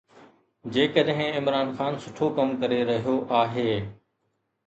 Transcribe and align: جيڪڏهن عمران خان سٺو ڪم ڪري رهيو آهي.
جيڪڏهن 0.75 1.35
عمران 1.41 1.69
خان 1.81 1.99
سٺو 2.05 2.29
ڪم 2.39 2.49
ڪري 2.63 2.79
رهيو 2.93 3.15
آهي. 3.43 3.69